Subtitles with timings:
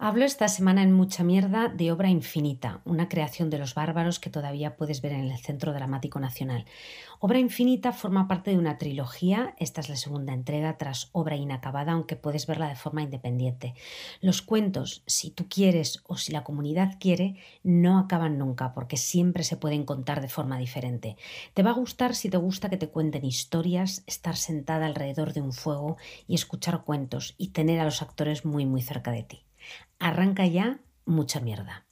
[0.00, 4.30] Hablo esta semana en mucha mierda de Obra Infinita, una creación de los bárbaros que
[4.30, 6.66] todavía puedes ver en el Centro Dramático Nacional.
[7.18, 11.94] Obra Infinita forma parte de una trilogía, esta es la segunda entrega tras Obra Inacabada,
[11.94, 13.74] aunque puedes verla de forma independiente.
[14.20, 17.34] Los cuentos, si tú quieres o si la comunidad quiere,
[17.64, 21.16] no acaban nunca porque siempre se pueden contar de forma diferente.
[21.54, 25.40] Te va a gustar si te gusta que te cuenten historias, estar sentada alrededor de
[25.40, 25.96] un fuego
[26.28, 29.47] y escuchar cuentos y tener a los actores muy muy cerca de ti.
[29.98, 31.87] Arranca ya mucha mierda.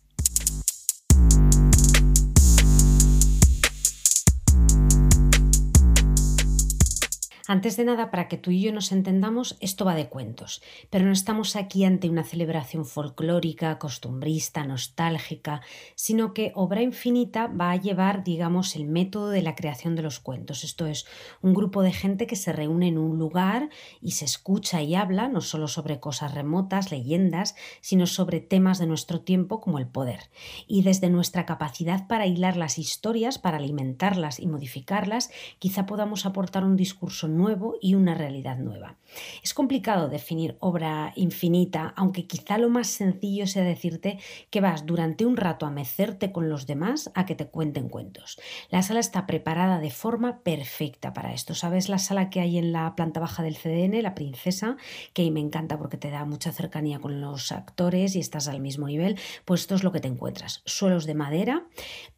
[7.49, 11.05] Antes de nada, para que tú y yo nos entendamos, esto va de cuentos, pero
[11.05, 15.61] no estamos aquí ante una celebración folclórica, costumbrista, nostálgica,
[15.95, 20.19] sino que Obra Infinita va a llevar, digamos, el método de la creación de los
[20.19, 20.65] cuentos.
[20.65, 21.07] Esto es
[21.41, 25.29] un grupo de gente que se reúne en un lugar y se escucha y habla
[25.29, 30.31] no solo sobre cosas remotas, leyendas, sino sobre temas de nuestro tiempo como el poder.
[30.67, 36.65] Y desde nuestra capacidad para hilar las historias, para alimentarlas y modificarlas, quizá podamos aportar
[36.65, 38.97] un discurso nuevo y una realidad nueva.
[39.43, 44.19] Es complicado definir obra infinita, aunque quizá lo más sencillo sea decirte
[44.51, 48.39] que vas durante un rato a mecerte con los demás a que te cuenten cuentos.
[48.71, 51.55] La sala está preparada de forma perfecta para esto.
[51.55, 54.77] ¿Sabes la sala que hay en la planta baja del CDN, la princesa?
[55.13, 58.87] Que me encanta porque te da mucha cercanía con los actores y estás al mismo
[58.87, 59.19] nivel.
[59.45, 60.63] Pues esto es lo que te encuentras.
[60.65, 61.67] Suelos de madera,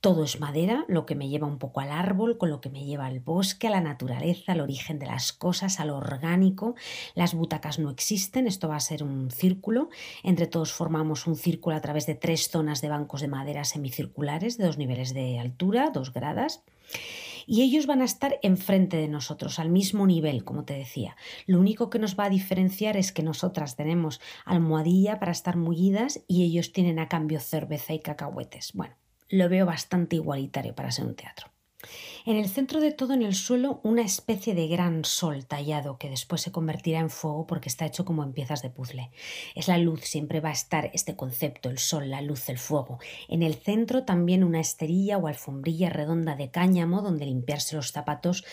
[0.00, 2.84] todo es madera, lo que me lleva un poco al árbol, con lo que me
[2.84, 6.74] lleva al bosque, a la naturaleza, al origen de las cosas, a lo orgánico.
[7.14, 9.88] Las butacas no existen, esto va a ser un círculo.
[10.22, 14.58] Entre todos formamos un círculo a través de tres zonas de bancos de madera semicirculares
[14.58, 16.62] de dos niveles de altura, dos gradas.
[17.46, 21.16] Y ellos van a estar enfrente de nosotros, al mismo nivel, como te decía.
[21.46, 26.20] Lo único que nos va a diferenciar es que nosotras tenemos almohadilla para estar mullidas
[26.28, 28.72] y ellos tienen a cambio cerveza y cacahuetes.
[28.74, 28.94] Bueno,
[29.30, 31.57] lo veo bastante igualitario para ser un teatro.
[32.26, 36.10] En el centro de todo, en el suelo, una especie de gran sol tallado que
[36.10, 39.10] después se convertirá en fuego porque está hecho como en piezas de puzzle.
[39.54, 42.98] Es la luz, siempre va a estar este concepto, el sol, la luz, el fuego.
[43.28, 48.44] En el centro también una esterilla o alfombrilla redonda de cáñamo donde limpiarse los zapatos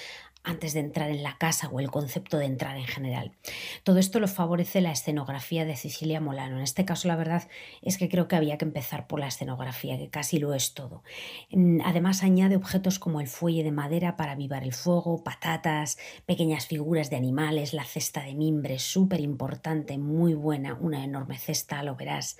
[0.46, 3.32] antes de entrar en la casa o el concepto de entrar en general.
[3.84, 6.58] Todo esto lo favorece la escenografía de Cecilia Molano.
[6.58, 7.48] En este caso, la verdad
[7.82, 11.04] es que creo que había que empezar por la escenografía, que casi lo es todo.
[11.84, 17.10] Además, añade objetos como el fuelle de madera para avivar el fuego, patatas, pequeñas figuras
[17.10, 22.38] de animales, la cesta de mimbre, súper importante, muy buena, una enorme cesta, lo verás.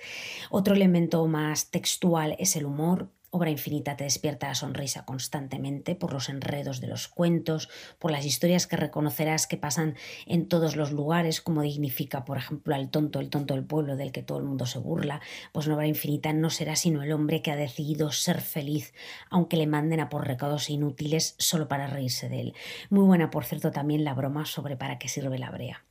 [0.50, 6.14] Otro elemento más textual es el humor, Obra infinita te despierta la sonrisa constantemente por
[6.14, 10.90] los enredos de los cuentos, por las historias que reconocerás que pasan en todos los
[10.90, 14.44] lugares, como dignifica, por ejemplo, al tonto, el tonto del pueblo del que todo el
[14.44, 15.20] mundo se burla,
[15.52, 18.94] pues una obra infinita no será sino el hombre que ha decidido ser feliz,
[19.28, 22.54] aunque le manden a por recados inútiles solo para reírse de él.
[22.88, 25.84] Muy buena, por cierto, también la broma sobre para qué sirve la brea.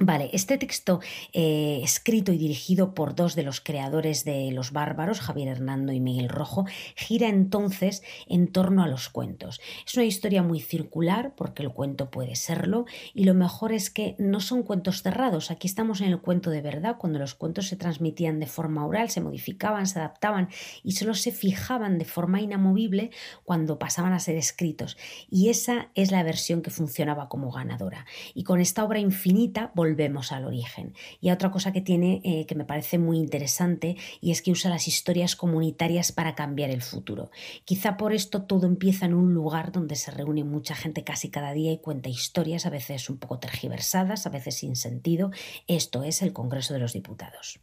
[0.00, 0.98] Vale, este texto
[1.32, 6.00] eh, escrito y dirigido por dos de los creadores de Los Bárbaros, Javier Hernando y
[6.00, 6.66] Miguel Rojo,
[6.96, 9.60] gira entonces en torno a los cuentos.
[9.86, 14.16] Es una historia muy circular porque el cuento puede serlo y lo mejor es que
[14.18, 15.52] no son cuentos cerrados.
[15.52, 19.10] Aquí estamos en el cuento de verdad, cuando los cuentos se transmitían de forma oral,
[19.10, 20.48] se modificaban, se adaptaban
[20.82, 23.12] y solo se fijaban de forma inamovible
[23.44, 24.96] cuando pasaban a ser escritos.
[25.30, 28.06] Y esa es la versión que funcionaba como ganadora.
[28.34, 30.94] Y con esta obra infinita, volvemos al origen.
[31.20, 34.70] Y otra cosa que tiene eh, que me parece muy interesante y es que usa
[34.70, 37.30] las historias comunitarias para cambiar el futuro.
[37.66, 41.52] Quizá por esto todo empieza en un lugar donde se reúne mucha gente casi cada
[41.52, 45.30] día y cuenta historias, a veces un poco tergiversadas, a veces sin sentido.
[45.66, 47.60] Esto es el Congreso de los Diputados.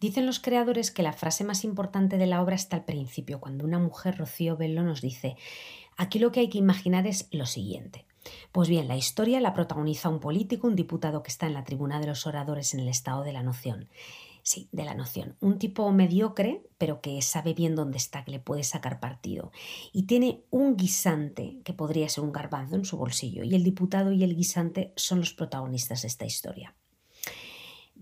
[0.00, 3.64] Dicen los creadores que la frase más importante de la obra está al principio, cuando
[3.64, 5.36] una mujer, Rocío Bello, nos dice,
[5.96, 8.04] aquí lo que hay que imaginar es lo siguiente.
[8.52, 12.00] Pues bien, la historia la protagoniza un político, un diputado que está en la tribuna
[12.00, 13.88] de los oradores en el estado de la noción.
[14.44, 15.36] Sí, de la noción.
[15.40, 19.52] Un tipo mediocre, pero que sabe bien dónde está, que le puede sacar partido.
[19.92, 23.44] Y tiene un guisante, que podría ser un garbanzo, en su bolsillo.
[23.44, 26.74] Y el diputado y el guisante son los protagonistas de esta historia.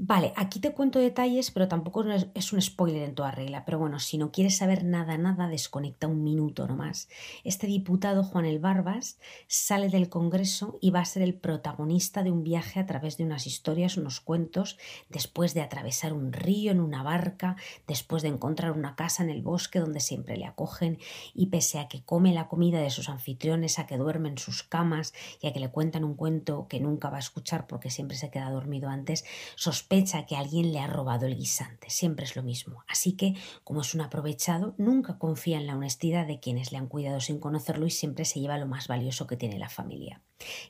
[0.02, 2.02] Vale, aquí te cuento detalles, pero tampoco
[2.34, 3.66] es un spoiler en toda regla.
[3.66, 7.10] Pero bueno, si no quieres saber nada, nada, desconecta un minuto nomás.
[7.44, 12.30] Este diputado, Juan el Barbas, sale del Congreso y va a ser el protagonista de
[12.30, 14.78] un viaje a través de unas historias, unos cuentos,
[15.10, 17.56] después de atravesar un río en una barca,
[17.86, 20.96] después de encontrar una casa en el bosque donde siempre le acogen
[21.34, 24.62] y pese a que come la comida de sus anfitriones, a que duerme en sus
[24.62, 25.12] camas
[25.42, 28.30] y a que le cuentan un cuento que nunca va a escuchar porque siempre se
[28.30, 29.26] queda dormido antes,
[29.56, 29.89] sospecha
[30.26, 32.84] que alguien le ha robado el guisante, siempre es lo mismo.
[32.86, 33.34] Así que,
[33.64, 37.40] como es un aprovechado, nunca confía en la honestidad de quienes le han cuidado sin
[37.40, 40.22] conocerlo y siempre se lleva lo más valioso que tiene la familia.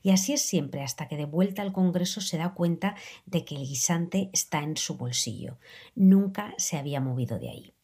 [0.02, 2.96] Y así es siempre hasta que de vuelta al Congreso se da cuenta
[3.26, 5.58] de que el guisante está en su bolsillo.
[5.94, 7.74] Nunca se había movido de ahí.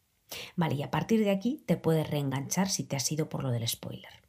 [0.55, 3.51] Vale, y a partir de aquí te puedes reenganchar si te has ido por lo
[3.51, 4.26] del spoiler.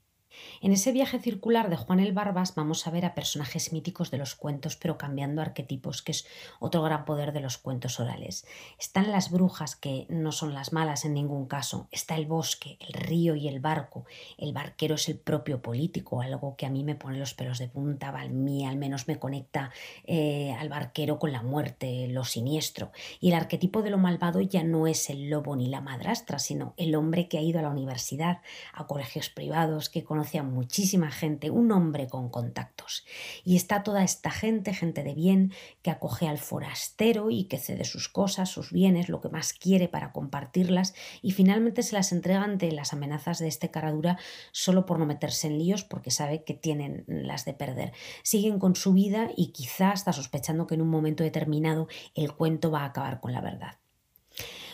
[0.60, 4.18] En ese viaje circular de Juan el Barbas vamos a ver a personajes míticos de
[4.18, 6.26] los cuentos, pero cambiando arquetipos, que es
[6.58, 8.44] otro gran poder de los cuentos orales.
[8.78, 11.88] Están las brujas, que no son las malas en ningún caso.
[11.92, 14.04] Está el bosque, el río y el barco.
[14.36, 17.68] El barquero es el propio político, algo que a mí me pone los pelos de
[17.68, 18.30] punta, a al
[18.76, 19.70] menos me conecta
[20.04, 22.90] eh, al barquero con la muerte, lo siniestro.
[23.20, 26.74] Y el arquetipo de lo malvado ya no es el lobo ni la madrastra, sino
[26.76, 28.40] el hombre que ha ido a la universidad,
[28.72, 33.04] a colegios privados, que conoce a muchísima gente, un hombre con contactos.
[33.44, 35.52] Y está toda esta gente, gente de bien,
[35.82, 39.88] que acoge al forastero y que cede sus cosas, sus bienes, lo que más quiere
[39.88, 44.18] para compartirlas y finalmente se las entrega ante las amenazas de este caradura
[44.52, 47.92] solo por no meterse en líos porque sabe que tienen las de perder.
[48.22, 52.70] Siguen con su vida y quizá está sospechando que en un momento determinado el cuento
[52.70, 53.78] va a acabar con la verdad.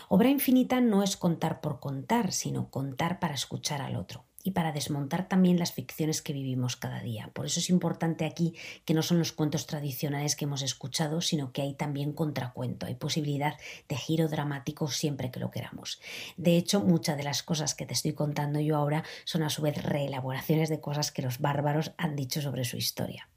[0.08, 4.72] Obra infinita no es contar por contar, sino contar para escuchar al otro y para
[4.72, 7.30] desmontar también las ficciones que vivimos cada día.
[7.32, 8.54] Por eso es importante aquí
[8.84, 12.94] que no son los cuentos tradicionales que hemos escuchado, sino que hay también contracuento, hay
[12.94, 13.56] posibilidad
[13.88, 16.00] de giro dramático siempre que lo queramos.
[16.36, 19.62] De hecho, muchas de las cosas que te estoy contando yo ahora son a su
[19.62, 23.28] vez reelaboraciones de cosas que los bárbaros han dicho sobre su historia.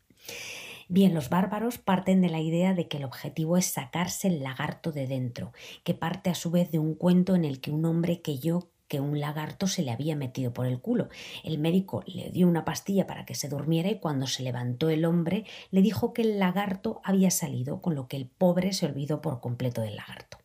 [0.89, 4.91] Bien, los bárbaros parten de la idea de que el objetivo es sacarse el lagarto
[4.91, 5.51] de dentro,
[5.83, 8.69] que parte a su vez de un cuento en el que un hombre que yo
[8.87, 11.09] que un lagarto se le había metido por el culo.
[11.43, 15.05] El médico le dio una pastilla para que se durmiera y cuando se levantó el
[15.05, 19.21] hombre le dijo que el lagarto había salido, con lo que el pobre se olvidó
[19.21, 20.36] por completo del lagarto.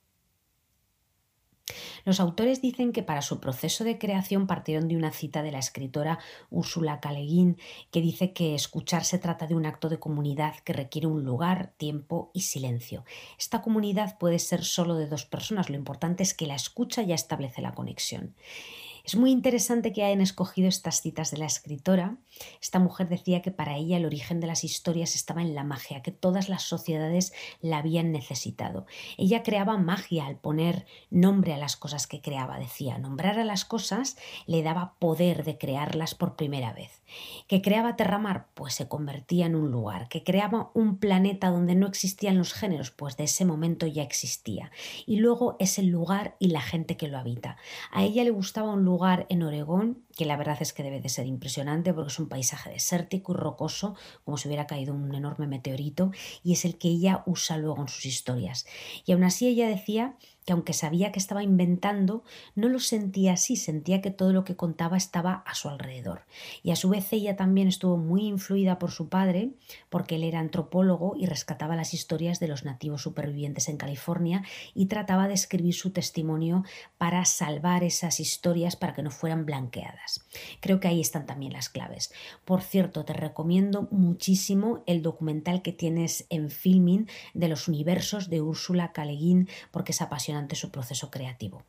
[2.05, 5.59] Los autores dicen que para su proceso de creación partieron de una cita de la
[5.59, 6.19] escritora
[6.51, 7.11] Úrsula K.
[7.91, 11.73] que dice que escuchar se trata de un acto de comunidad que requiere un lugar,
[11.77, 13.05] tiempo y silencio.
[13.39, 17.15] Esta comunidad puede ser solo de dos personas, lo importante es que la escucha ya
[17.15, 18.35] establece la conexión.
[19.05, 22.19] Es muy interesante que hayan escogido estas citas de la escritora.
[22.61, 26.03] Esta mujer decía que para ella el origen de las historias estaba en la magia,
[26.03, 28.87] que todas las sociedades la habían necesitado.
[29.19, 32.99] Ella creaba magia al poner nombre a las cosas que creaba, decía.
[32.99, 34.17] Nombrar a las cosas
[34.47, 37.03] le daba poder de crearlas por primera vez.
[37.49, 40.09] Que creaba Terramar, pues se convertía en un lugar.
[40.09, 44.71] Que creaba un planeta donde no existían los géneros, pues de ese momento ya existía.
[45.07, 47.57] Y luego es el lugar y la gente que lo habita.
[47.91, 51.01] A ella le gustaba un lugar lugar en Oregón que la verdad es que debe
[51.01, 55.15] de ser impresionante porque es un paisaje desértico y rocoso, como si hubiera caído un
[55.15, 56.11] enorme meteorito,
[56.45, 58.67] y es el que ella usa luego en sus historias.
[59.07, 62.25] Y aún así ella decía que aunque sabía que estaba inventando,
[62.55, 66.23] no lo sentía así, sentía que todo lo que contaba estaba a su alrededor.
[66.63, 69.53] Y a su vez ella también estuvo muy influida por su padre,
[69.89, 74.45] porque él era antropólogo y rescataba las historias de los nativos supervivientes en California
[74.75, 76.65] y trataba de escribir su testimonio
[76.99, 80.27] para salvar esas historias para que no fueran blanqueadas.
[80.61, 82.13] Creo que ahí están también las claves.
[82.45, 88.41] Por cierto, te recomiendo muchísimo el documental que tienes en filming de los universos de
[88.41, 89.03] Úrsula K.
[89.71, 91.65] porque es apasionante ante su proceso creativo.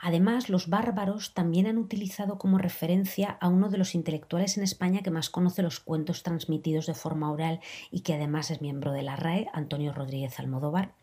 [0.00, 5.02] Además, los bárbaros también han utilizado como referencia a uno de los intelectuales en España
[5.02, 9.02] que más conoce los cuentos transmitidos de forma oral y que además es miembro de
[9.02, 10.94] la RAE, Antonio Rodríguez Almodóvar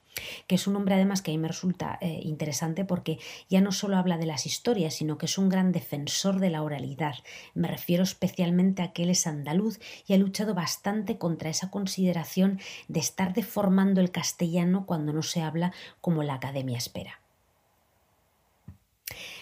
[0.47, 3.19] que es un hombre además que a mí me resulta eh, interesante porque
[3.49, 6.63] ya no solo habla de las historias, sino que es un gran defensor de la
[6.63, 7.15] oralidad.
[7.53, 12.59] Me refiero especialmente a que él es andaluz y ha luchado bastante contra esa consideración
[12.87, 17.21] de estar deformando el castellano cuando no se habla como la academia espera.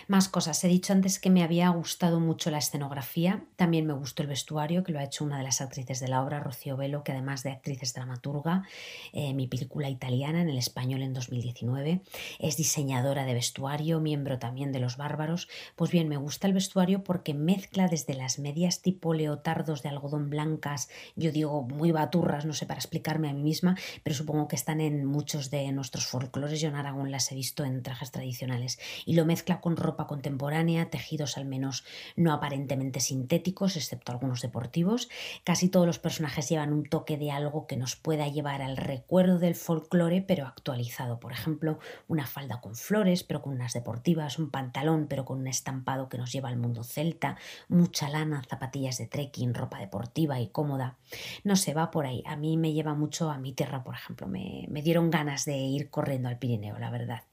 [0.07, 0.63] Más cosas.
[0.63, 3.43] He dicho antes que me había gustado mucho la escenografía.
[3.55, 6.21] También me gustó el vestuario, que lo ha hecho una de las actrices de la
[6.21, 8.67] obra, Rocío Velo, que además de actriz es dramaturga.
[9.13, 12.01] Eh, mi película italiana en el español en 2019.
[12.37, 15.47] Es diseñadora de vestuario, miembro también de Los Bárbaros.
[15.75, 20.29] Pues bien, me gusta el vestuario porque mezcla desde las medias tipo leotardos de algodón
[20.29, 24.55] blancas, yo digo muy baturras, no sé para explicarme a mí misma, pero supongo que
[24.55, 26.61] están en muchos de nuestros folclores.
[26.61, 28.77] Yo en Aragón las he visto en trajes tradicionales.
[29.05, 31.85] Y lo mezcla con ropa ropa contemporánea, tejidos al menos
[32.17, 35.07] no aparentemente sintéticos, excepto algunos deportivos.
[35.45, 39.39] Casi todos los personajes llevan un toque de algo que nos pueda llevar al recuerdo
[39.39, 41.21] del folclore, pero actualizado.
[41.21, 45.47] Por ejemplo, una falda con flores, pero con unas deportivas, un pantalón, pero con un
[45.47, 47.37] estampado que nos lleva al mundo celta,
[47.69, 50.97] mucha lana, zapatillas de trekking, ropa deportiva y cómoda.
[51.45, 52.21] No se va por ahí.
[52.25, 54.27] A mí me lleva mucho a mi tierra, por ejemplo.
[54.27, 57.23] Me, me dieron ganas de ir corriendo al Pirineo, la verdad.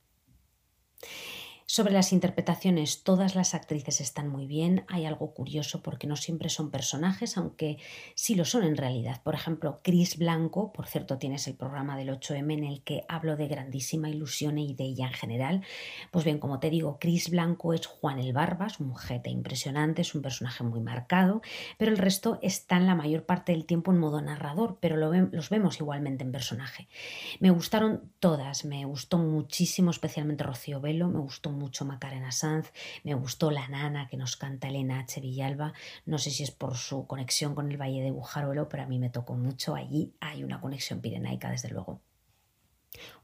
[1.67, 4.85] Sobre las interpretaciones, todas las actrices están muy bien.
[4.89, 7.79] Hay algo curioso porque no siempre son personajes, aunque
[8.15, 9.23] sí lo son en realidad.
[9.23, 13.37] Por ejemplo, Chris Blanco, por cierto, tienes el programa del 8M en el que hablo
[13.37, 15.63] de grandísima ilusión y de ella en general.
[16.11, 20.15] Pues bien, como te digo, Chris Blanco es Juan el Barbas, un jete impresionante, es
[20.15, 21.43] un personaje muy marcado,
[21.79, 25.81] pero el resto están la mayor parte del tiempo en modo narrador, pero los vemos
[25.81, 26.89] igualmente en personaje.
[27.41, 32.73] Me gustaron todas, me gustó muchísimo, especialmente Rocío Velo, me gustó mucho Macarena Sanz,
[33.05, 35.21] me gustó La Nana que nos canta Elena H.
[35.21, 35.73] Villalba,
[36.07, 38.99] no sé si es por su conexión con el Valle de Bujaruelo, pero a mí
[38.99, 42.01] me tocó mucho, allí hay una conexión pirenaica desde luego.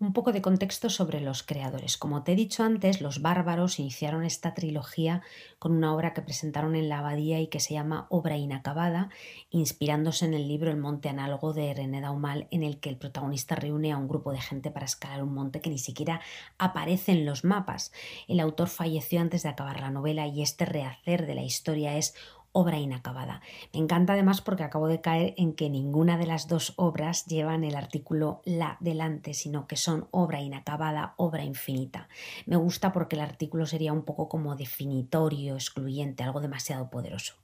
[0.01, 1.99] Un poco de contexto sobre los creadores.
[1.99, 5.23] Como te he dicho antes, los bárbaros iniciaron esta trilogía
[5.59, 9.11] con una obra que presentaron en la abadía y que se llama Obra inacabada,
[9.51, 13.57] inspirándose en el libro El monte análogo de René Daumal, en el que el protagonista
[13.57, 16.21] reúne a un grupo de gente para escalar un monte que ni siquiera
[16.57, 17.93] aparece en los mapas.
[18.27, 22.15] El autor falleció antes de acabar la novela y este rehacer de la historia es
[22.52, 23.40] obra inacabada.
[23.73, 27.64] Me encanta además porque acabo de caer en que ninguna de las dos obras llevan
[27.64, 32.09] el artículo la delante, sino que son obra inacabada, obra infinita.
[32.47, 37.35] Me gusta porque el artículo sería un poco como definitorio, excluyente, algo demasiado poderoso.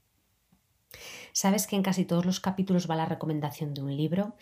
[1.32, 4.34] Sabes que en casi todos los capítulos va la recomendación de un libro.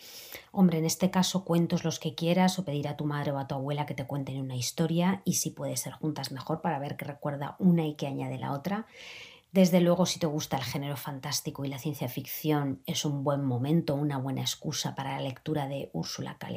[0.51, 3.47] Hombre, en este caso cuentos los que quieras o pedir a tu madre o a
[3.47, 6.95] tu abuela que te cuenten una historia y si puede ser juntas mejor para ver
[6.95, 8.85] qué recuerda una y qué añade la otra.
[9.53, 13.45] Desde luego, si te gusta el género fantástico y la ciencia ficción, es un buen
[13.45, 16.49] momento, una buena excusa para la lectura de Úrsula K.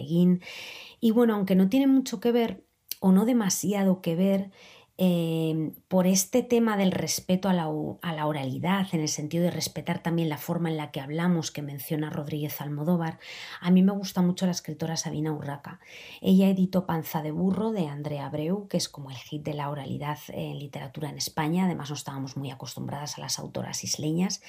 [1.01, 2.65] Y bueno, aunque no tiene mucho que ver,
[3.01, 4.51] o no demasiado que ver,
[4.99, 10.31] Em, por este tema del respeto a la, oralidad, en el sentido de respetar también
[10.31, 13.19] la forma en la que hablamos que menciona Rodríguez Almodóvar,
[13.61, 15.81] a mí me gusta mucho la escritora Sabina Urraca.
[16.23, 19.69] Ella editó Panza de Burro de Andrea Abreu, que es como el hit de la
[19.69, 24.41] oralidad en literatura en España, además no estábamos muy acostumbradas a las autoras isleñas,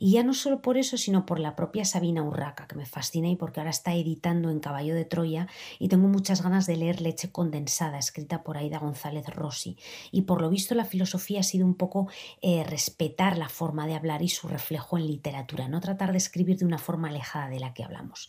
[0.00, 3.28] y ya no solo por eso, sino por la propia Sabina Urraca, que me fascina
[3.28, 5.46] y porque ahora está editando en Caballo de Troya
[5.78, 9.76] y tengo muchas ganas de leer Leche Condensada, escrita por Aida González Rossi
[10.10, 12.08] y por lo visto la filosofía ha sido un poco
[12.42, 16.58] eh, respetar la forma de hablar y su reflejo en literatura, no tratar de escribir
[16.58, 18.28] de una forma alejada de la que hablamos.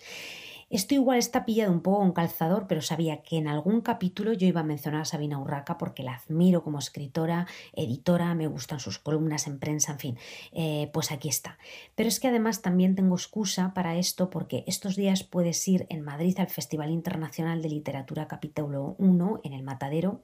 [0.71, 4.47] Esto igual está pillado un poco con calzador, pero sabía que en algún capítulo yo
[4.47, 8.97] iba a mencionar a Sabina Urraca porque la admiro como escritora, editora, me gustan sus
[8.97, 10.17] columnas en prensa, en fin,
[10.53, 11.59] eh, pues aquí está.
[11.93, 16.01] Pero es que además también tengo excusa para esto porque estos días puedes ir en
[16.01, 20.23] Madrid al Festival Internacional de Literatura Capítulo 1 en el Matadero.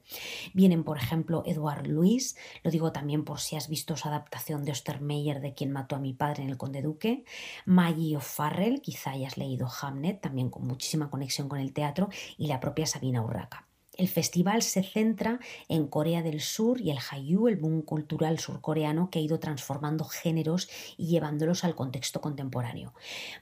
[0.54, 4.72] Vienen, por ejemplo, Eduard Luis, lo digo también por si has visto su adaptación de
[4.72, 7.24] Ostermeyer de quien mató a mi padre en el Conde Duque,
[7.64, 12.08] Maggie O'Farrell, quizá hayas leído Hamnet, también con muchísima conexión con el teatro,
[12.38, 13.68] y la propia Sabina Urraca.
[13.98, 19.10] El festival se centra en Corea del Sur y el Hallyu, el boom cultural surcoreano
[19.10, 22.94] que ha ido transformando géneros y llevándolos al contexto contemporáneo.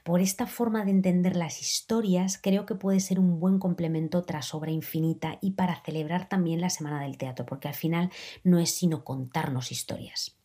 [0.03, 4.53] Por esta forma de entender las historias, creo que puede ser un buen complemento tras
[4.53, 8.11] obra infinita y para celebrar también la Semana del Teatro, porque al final
[8.43, 10.40] no es sino contarnos historias.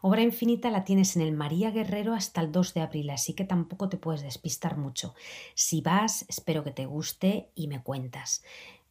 [0.00, 3.44] Obra infinita la tienes en el María Guerrero hasta el 2 de abril, así que
[3.44, 5.14] tampoco te puedes despistar mucho.
[5.54, 8.42] Si vas, espero que te guste y me cuentas.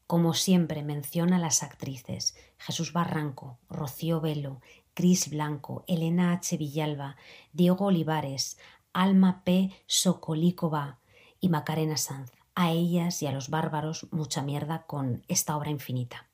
[0.07, 4.59] Como siempre, menciona a las actrices Jesús Barranco, Rocío Velo,
[4.95, 6.57] Cris Blanco, Elena H.
[6.57, 7.15] Villalba,
[7.53, 8.57] Diego Olivares,
[8.91, 9.71] Alma P.
[9.85, 10.99] Sokolíkova
[11.39, 12.31] y Macarena Sanz.
[12.55, 16.27] A ellas y a los bárbaros mucha mierda con esta obra infinita.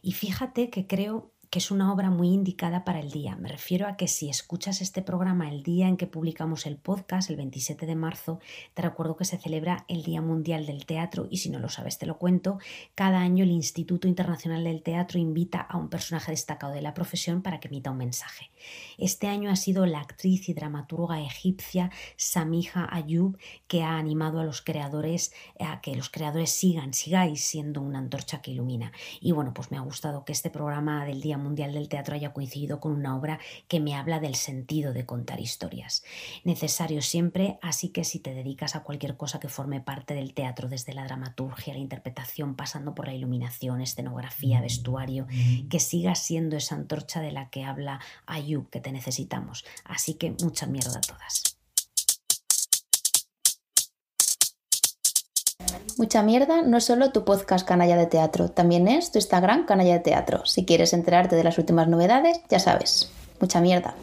[0.00, 3.36] Y fíjate que creo que es una obra muy indicada para el día.
[3.36, 7.30] Me refiero a que si escuchas este programa el día en que publicamos el podcast,
[7.30, 8.40] el 27 de marzo,
[8.74, 11.96] te recuerdo que se celebra el Día Mundial del Teatro y si no lo sabes
[11.96, 12.58] te lo cuento,
[12.96, 17.40] cada año el Instituto Internacional del Teatro invita a un personaje destacado de la profesión
[17.40, 18.50] para que emita un mensaje.
[18.98, 24.44] Este año ha sido la actriz y dramaturga egipcia Samija Ayub que ha animado a
[24.44, 28.90] los creadores a que los creadores sigan, sigáis siendo una antorcha que ilumina.
[29.20, 32.32] Y bueno, pues me ha gustado que este programa del Día Mundial del Teatro haya
[32.32, 36.02] coincidido con una obra que me habla del sentido de contar historias.
[36.42, 40.68] Necesario siempre, así que si te dedicas a cualquier cosa que forme parte del teatro,
[40.68, 45.26] desde la dramaturgia, la interpretación, pasando por la iluminación, escenografía, vestuario,
[45.70, 49.64] que siga siendo esa antorcha de la que habla Ayub, que te necesitamos.
[49.84, 51.53] Así que mucha mierda a todas.
[55.96, 59.94] Mucha mierda no es solo tu podcast Canalla de Teatro, también es tu Instagram Canalla
[59.94, 60.44] de Teatro.
[60.44, 63.10] Si quieres enterarte de las últimas novedades, ya sabes.
[63.40, 63.94] Mucha mierda.